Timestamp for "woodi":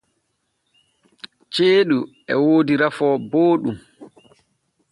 2.43-2.73